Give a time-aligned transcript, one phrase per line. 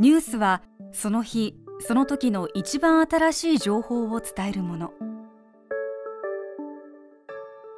[0.00, 1.54] ニュースはその日
[1.86, 4.92] その時の一番新しい情報を伝えるもの。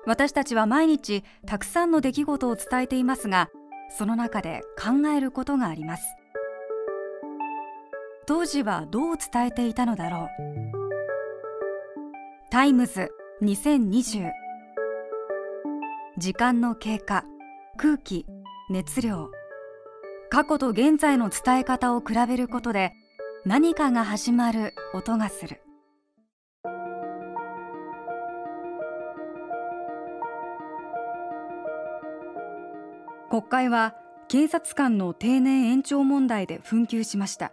[0.07, 3.51] 私たちは毎日たくさんの出来事を伝えていますが
[3.97, 6.05] その中で考えることがあります。
[8.25, 10.29] 当時はどう伝えていたのだろう。
[12.51, 13.11] タイムズ
[13.43, 14.31] 2020
[16.19, 17.25] 時間の経過
[17.77, 18.27] 空気
[18.71, 19.42] 熱量。
[20.33, 22.95] 過去と現在の伝え方を比べることで
[23.45, 25.61] 何かが始まる音がする。
[33.29, 33.95] 国会は
[34.29, 37.53] 警察官の定年延長問題で紛糾しました。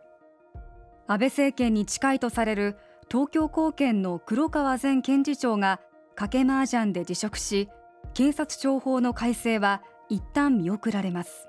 [1.05, 2.77] 安倍政権に近いとされる
[3.11, 5.81] 東京高検の黒川前検事長が
[6.15, 7.67] 賭け麻雀で辞職し
[8.13, 11.48] 警察庁法の改正は一旦見送られます。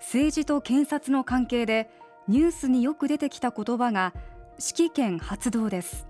[0.00, 1.90] 政治と検察の関係で
[2.28, 4.12] ニュースによく出てきた言葉が
[4.58, 6.06] 指揮権発動です。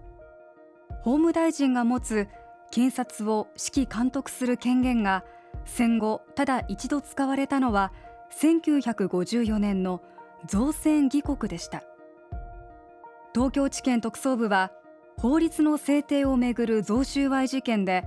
[1.02, 2.28] 法務大臣が持つ
[2.70, 5.24] 検察を指揮監督する権限が
[5.64, 7.92] 戦後ただ一度使われたのは
[8.40, 10.02] 1954年の
[10.46, 11.82] 造船議国でした。
[13.34, 14.72] 東京地検特捜部は
[15.18, 18.04] 法律の制定をめぐる贈収賄事件で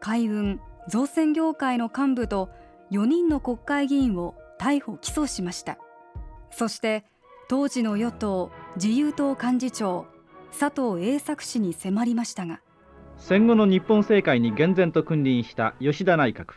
[0.00, 2.50] 海運造船業界の幹部と
[2.90, 5.78] 4人の国会議員を逮捕・起訴しました。
[6.50, 7.04] そして
[7.48, 10.06] 当時の与党自由党幹事長
[10.56, 12.60] 佐藤栄作氏に迫りましたが
[13.16, 16.54] 戦後の日本政界に厳然と君臨した吉田内閣。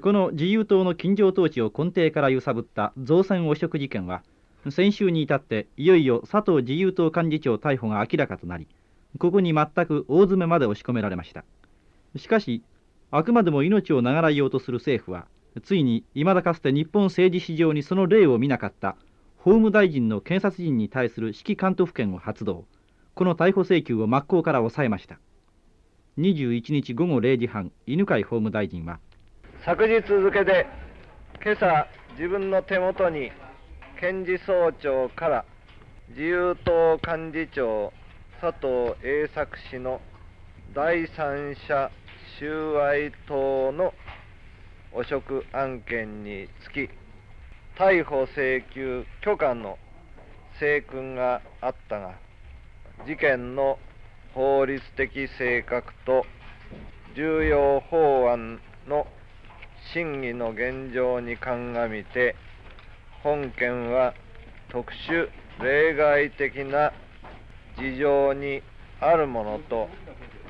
[0.00, 4.22] この自由党の金城統治を根底から揺さぶった造船汚職事件は
[4.70, 8.68] 先週に至っていよいよ佐藤自由党幹事長逮捕が明らかとなり
[9.18, 11.44] ここに全く大詰めまで押し込められました。
[12.16, 12.62] しかし
[13.10, 15.26] あくまでも命を長らいようとする政府は
[15.62, 18.96] ついにいまだかつて日本政治史上にその例を見なかった
[19.36, 22.64] 法務大臣の検察人に対する指揮監督権を発動。
[23.14, 25.18] この逮捕請求を真っ向から抑えました。
[26.18, 29.00] 21日午後0時半犬飼法務大臣は
[29.64, 30.66] 昨日付で
[31.42, 33.32] 今朝自分の手元に
[33.98, 35.44] 検事総長から
[36.10, 37.92] 自由党幹事長
[38.40, 40.00] 佐藤栄作氏の
[40.72, 41.90] 第三者
[42.38, 43.92] 収賄等の
[44.94, 46.88] 汚職案件につき
[47.76, 49.76] 逮捕請求許可の
[50.60, 52.14] 請訓があったが
[53.04, 53.80] 事件の
[54.34, 56.24] 法律的性格と
[57.16, 59.08] 重要法案の
[59.92, 62.36] 審議の現状に鑑みて
[63.24, 64.14] 本件は
[64.70, 65.28] 特殊
[65.60, 66.92] 例外的な
[67.76, 68.62] 事情に
[69.00, 69.88] あるものと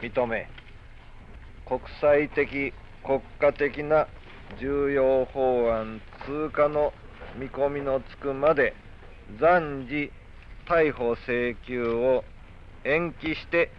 [0.03, 0.50] 認め
[1.66, 4.06] 国際的国家的な
[4.61, 6.93] 重要法案通過の
[7.37, 8.75] 見込みのつくまで
[9.39, 10.13] 暫時
[10.67, 12.25] 逮捕請求を
[12.85, 13.71] 延期して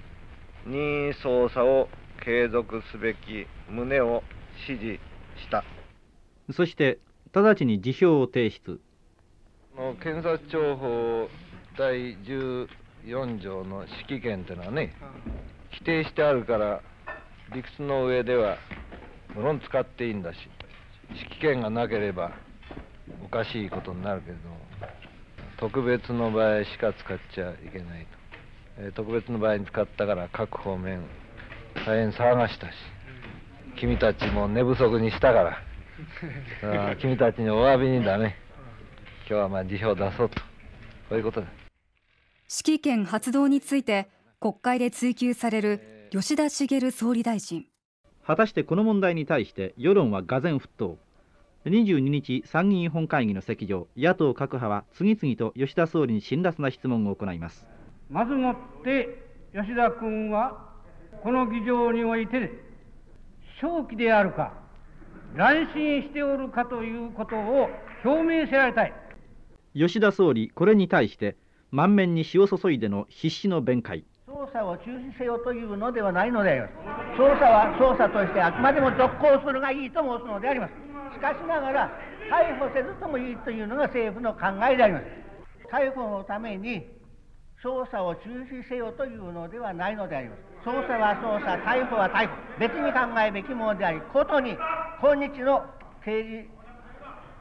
[0.65, 1.87] 任意捜査を
[2.23, 4.23] 継続すべき旨を
[4.67, 4.99] 指示
[5.37, 5.63] した。
[6.51, 6.99] そして
[7.33, 8.79] 直ちに辞表を提出。
[10.01, 11.29] 検察庁法
[11.77, 14.93] 第14条の指揮権というのはね
[15.71, 16.81] 規定してあるから
[17.53, 18.57] 理屈の上では
[19.35, 20.37] 無論使っていいんだし
[21.09, 22.31] 指揮権がなければ
[23.23, 24.37] おかしいことになるけど
[25.57, 28.07] 特別の場合しか使っちゃいけないと、
[28.79, 31.01] えー、特別の場合に使ったから各方面
[31.85, 32.73] 大変騒がしたし
[33.77, 35.57] 君たちも寝不足にしたから
[36.99, 38.37] 君たちにお詫びにだね
[39.27, 40.39] 今日はまあ辞表を出そうと。
[41.09, 41.47] こういうことだ。
[42.65, 44.07] 指揮権発動について
[44.39, 47.65] 国会で追及される吉田茂総理大臣
[48.25, 50.97] 果たしてこの問題に対して世論は俄然沸騰。
[51.65, 57.67] 22日参議院本会議の席上野党各派は次々と吉田総理に辛辣な質問を行います。
[58.09, 59.21] まずもって
[59.53, 60.71] 吉田君は
[61.21, 62.51] この議場において
[63.61, 64.53] 正気であるか
[65.35, 67.69] 乱心しておるかということを
[68.03, 68.93] 表明せられたい。
[69.75, 71.35] 吉田総理これに対して
[71.69, 74.03] 満面に塩注いでの必死の弁解
[74.45, 76.73] 捜査を中止せよというのではないのであります。
[77.17, 80.73] 捜査は捜査としてあくまでも続行するがいいと申すのであります。
[81.13, 81.91] しかしながら
[82.29, 85.05] 逮捕せずともいいというのが政府の考えであります。
[85.71, 86.85] 逮捕のために
[87.63, 90.69] 捜査を中止せよというのではないのであります。
[90.69, 92.35] 捜査は捜査逮捕は逮捕。
[92.59, 94.57] 別に考えべきものでありことに
[95.01, 95.65] 今日の
[96.03, 96.49] 刑事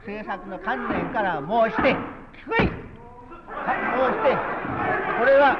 [0.01, 1.95] 政策の観念から申して
[2.45, 4.37] 低い申して
[5.19, 5.57] これは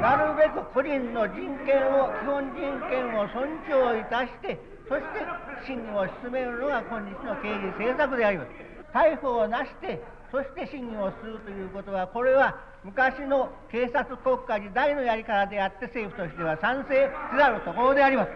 [0.00, 1.36] なるべく個人の人
[1.66, 4.58] 権を基本人権を尊重いたして
[4.88, 5.20] そして
[5.66, 8.50] 審議を進めるのが今日の刑事政策であります。
[8.92, 18.30] 逮捕をなしてそして審議をするということは、これは昔の警察国家時代のやり方であって、政府としては賛成せざるところであります。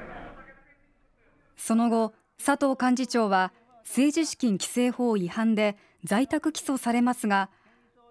[1.56, 2.12] その後、
[2.44, 3.52] 佐藤幹事長は
[3.84, 7.48] 政治資金規正法違反で在宅起訴されますが、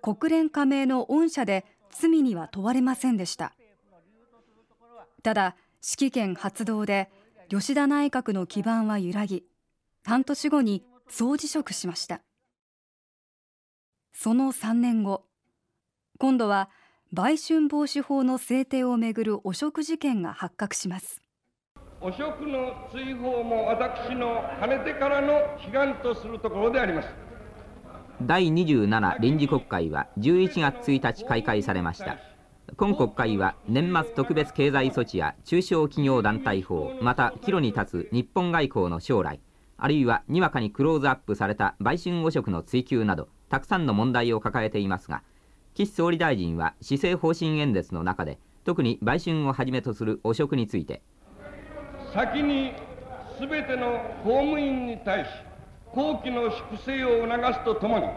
[0.02, 1.66] 国連加盟の恩赦で
[1.96, 3.54] 罪には問われませんでした。
[5.24, 7.10] ただ、指揮権発動で
[7.50, 9.44] 吉田内閣の基盤は揺らぎ、
[10.04, 12.22] 半年後に総辞職しました。
[14.14, 15.26] その3年後、
[16.20, 16.70] 今度は
[17.12, 21.24] 売春防止法の制定をめぐる汚職事件が発覚します。
[22.06, 25.34] 汚職の追放も私のかねてからの
[25.66, 27.08] 悲願とするところであります
[28.26, 32.18] 第27臨時国会は11月1日開会されました。
[32.78, 39.42] 今国会は年末特別経済措置や中小企業団体法また岐路に立つ日本外交の将来
[39.78, 45.22] あるいはにわかにクローズアップされた売春汚職の追及などたくさんの問題を抱えていますが
[45.76, 51.02] 岸総理大臣は施政方針演説の中で特に売春をはじめとする汚職について
[52.14, 52.72] 先に
[53.38, 55.30] すべての公務員に対し
[55.94, 58.08] 後期の粛清を促すとともに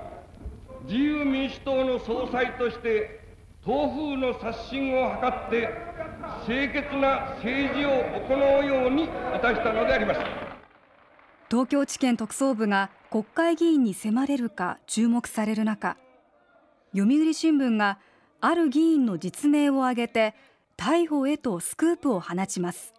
[0.85, 3.21] 自由民主党の総裁として
[3.63, 5.69] 党風の刷新を図って
[6.47, 9.09] 清潔な政治を行うようにい
[9.43, 10.21] たしたのであります。
[11.51, 15.97] 東京地検特捜部が国会議員に迫れるか注目される中
[16.97, 17.99] 読売新聞が
[18.41, 20.35] ある議員の実名を挙げて
[20.79, 22.95] 逮捕へとスクープを放ちます。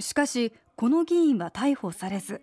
[0.00, 2.42] しかしこの議員は逮捕されず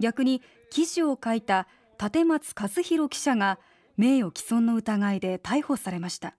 [0.00, 1.68] 逆に記事を書いた
[2.02, 3.58] 立松和弘記者が
[3.96, 6.34] 名誉毀損の疑いで逮捕されました。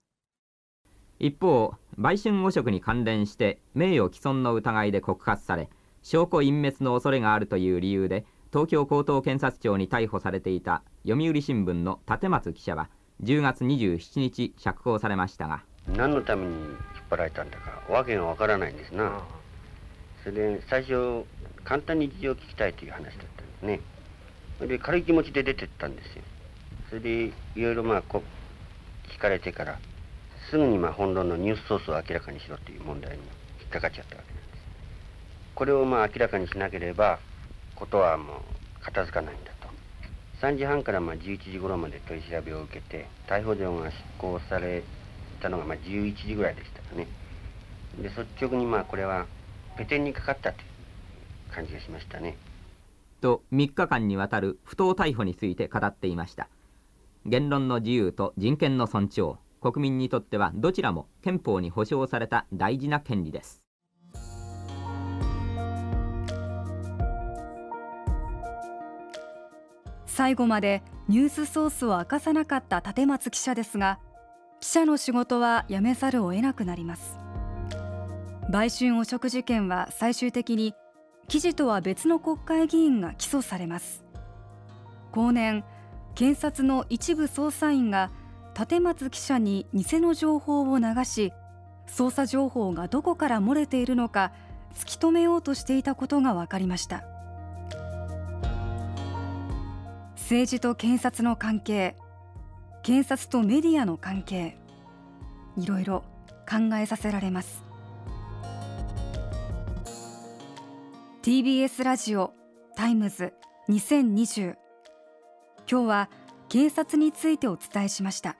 [1.19, 5.69] 一方売春汚職に関連して名誉毀損の疑いで告発され
[6.01, 12.89] 証拠隠滅の恐れがあるという理由で東京高等検察庁に逮捕されていた読売新聞の立松記者は
[13.23, 16.75] 10月27日釈放されましたが何のために引っ
[17.09, 19.21] 張られたんだか訳がわからないんですな。
[20.23, 21.23] それで最初
[21.63, 23.35] 簡単に事情を聞きたいという話だった。
[23.35, 23.81] んですね。
[24.57, 26.23] それで軽い気持ちで出てったんですよ。
[26.89, 27.25] それで
[27.55, 28.23] いろいろまあこ
[29.09, 29.79] 聞かれてから
[30.49, 33.23] すぐにまあ本論のニュースソースを明らかにしろという問題に
[33.61, 34.63] 引っかかっちゃったわけなんです。
[35.55, 37.19] これをまあ明らかにしなければ
[37.75, 39.67] ことはもう片付かないんだと。
[40.41, 44.83] 3時半からまあ11時頃まで取り調べを受けて逮捕状が執行され
[45.41, 47.07] たのがまあ11時ぐらいでしたかね。
[48.01, 49.25] で率直にまあこれは
[49.77, 52.37] ペテンにかかったという感じがしましたね。
[53.21, 56.49] と3日間にわたる不当逮捕について語っていました。
[57.25, 63.63] 言論の自由と人権の尊重国民にとってはどちらも憲法に保障された大事な権利です。
[70.05, 73.99] 最後までニュースソースを明かさなかった立松記者ですが
[74.61, 77.17] 記者の仕事は辞めざるを得なくなります。
[78.49, 80.73] 売春汚職事件は最終的に
[81.27, 84.03] 記事とは別の国会議員が起訴されます。
[85.11, 85.63] 後年
[86.13, 88.11] 検察の一部捜査員が
[88.57, 91.33] 立松記者に偽の情報を流し
[91.87, 94.31] 捜査情報がどこから漏れているのか
[94.73, 97.03] 突き止めようとしていたことが分かりました。
[100.15, 101.95] 政治と検察の関係
[102.81, 104.57] 検察とメディアの関係
[105.57, 106.03] いろいろ
[106.49, 107.64] 考えさせられます。
[111.25, 112.33] TBS ラジオ
[112.75, 113.33] タイムズ
[113.67, 114.53] 2020
[115.67, 116.09] 今日は
[116.49, 118.37] 警察についてお伝えしました。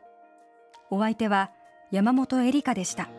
[0.92, 1.50] お相手は
[1.90, 3.10] 山本恵里香でした。